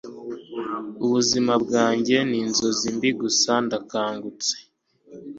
ubuzima 1.05 1.53
bwanjye 1.63 2.17
ninzozi 2.29 2.87
mbi, 2.95 3.09
gusa 3.21 3.51
ndakangutse 3.65 4.53